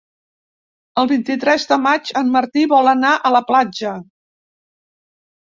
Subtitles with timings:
[1.01, 3.95] El vint-i-tres de maig en Martí vol anar a la platja.